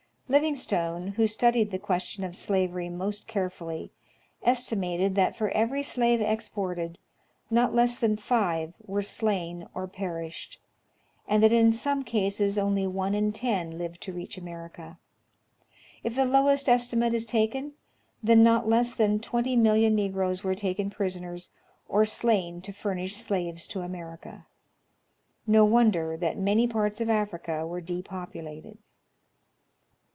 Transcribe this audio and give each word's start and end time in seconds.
Livingstone, 0.31 1.07
who 1.17 1.27
studied 1.27 1.71
the 1.71 1.77
question 1.77 2.23
of 2.23 2.37
slavery 2.37 2.87
most 2.87 3.27
care 3.27 3.49
fully, 3.49 3.91
estimated, 4.43 5.13
that, 5.15 5.35
for 5.35 5.49
every 5.49 5.83
slave 5.83 6.21
exported, 6.21 6.97
not 7.49 7.75
less 7.75 7.99
than 7.99 8.15
five 8.15 8.73
were 8.87 9.01
slain 9.01 9.67
or 9.73 9.89
perished, 9.89 10.57
and 11.27 11.43
that 11.43 11.51
in 11.51 11.69
some 11.69 12.01
cases 12.01 12.57
only 12.57 12.87
one 12.87 13.13
in 13.13 13.33
ten 13.33 13.77
lived 13.77 13.99
to 13.99 14.13
reach 14.13 14.37
Ameri&a. 14.37 14.97
If 16.01 16.15
the 16.15 16.23
lowest 16.23 16.69
estimate 16.69 17.13
is 17.13 17.25
taken, 17.25 17.73
then 18.23 18.41
not 18.41 18.69
less 18.69 18.93
than 18.95 19.19
20,000,000 19.19 19.91
Negroes 19.91 20.45
were 20.45 20.55
taken 20.55 20.89
prisoners 20.89 21.49
or 21.89 22.05
slain 22.05 22.61
to 22.61 22.71
furnish 22.71 23.17
slaves 23.17 23.67
to 23.67 23.81
America. 23.81 24.45
No 25.45 25.65
wonder, 25.65 26.15
that 26.15 26.37
many 26.37 26.67
parts 26.67 27.01
of 27.01 27.09
Africa 27.09 27.67
were 27.67 27.81
depopulated. 27.81 28.77